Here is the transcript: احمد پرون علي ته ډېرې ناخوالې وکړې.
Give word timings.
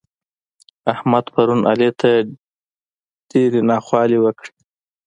احمد 0.93 1.25
پرون 1.33 1.61
علي 1.71 1.89
ته 1.99 2.11
ډېرې 3.29 3.61
ناخوالې 3.69 4.17
وکړې. 4.21 4.51